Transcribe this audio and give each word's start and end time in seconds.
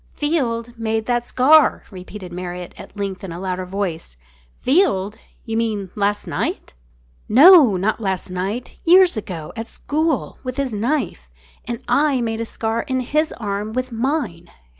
"Field 0.15 0.73
made 0.79 1.05
that 1.05 1.27
scar!" 1.27 1.83
repeated 1.91 2.33
Marriott 2.33 2.73
at 2.75 2.97
length 2.97 3.23
in 3.23 3.31
a 3.31 3.39
louder 3.39 3.67
voice. 3.67 4.17
"Field! 4.59 5.15
You 5.45 5.55
mean 5.55 5.91
last 5.93 6.25
night?" 6.25 6.73
"No, 7.29 7.77
not 7.77 8.01
last 8.01 8.27
night. 8.31 8.77
Years 8.83 9.15
ago 9.15 9.53
at 9.55 9.67
school, 9.67 10.39
with 10.43 10.57
his 10.57 10.73
knife. 10.73 11.29
And 11.65 11.83
I 11.87 12.19
made 12.19 12.41
a 12.41 12.45
scar 12.45 12.81
in 12.81 13.01
his 13.01 13.31
arm 13.33 13.73
with 13.73 13.91
mine." 13.91 14.49